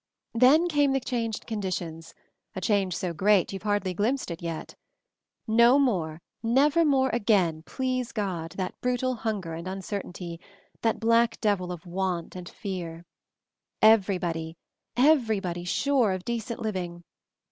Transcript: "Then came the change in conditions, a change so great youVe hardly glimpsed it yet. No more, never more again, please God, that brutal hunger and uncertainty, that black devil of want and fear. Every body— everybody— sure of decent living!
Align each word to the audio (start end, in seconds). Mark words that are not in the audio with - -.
"Then 0.33 0.67
came 0.67 0.93
the 0.93 0.99
change 0.99 1.37
in 1.37 1.43
conditions, 1.45 2.15
a 2.55 2.59
change 2.59 2.97
so 2.97 3.13
great 3.13 3.53
youVe 3.53 3.61
hardly 3.61 3.93
glimpsed 3.93 4.31
it 4.31 4.41
yet. 4.41 4.73
No 5.45 5.77
more, 5.77 6.23
never 6.41 6.83
more 6.83 7.09
again, 7.13 7.61
please 7.67 8.11
God, 8.11 8.53
that 8.53 8.73
brutal 8.81 9.13
hunger 9.17 9.53
and 9.53 9.67
uncertainty, 9.67 10.39
that 10.81 10.99
black 10.99 11.39
devil 11.39 11.71
of 11.71 11.85
want 11.85 12.35
and 12.35 12.49
fear. 12.49 13.05
Every 13.79 14.17
body— 14.17 14.57
everybody— 15.13 15.65
sure 15.79 16.13
of 16.13 16.25
decent 16.25 16.59
living! 16.63 17.03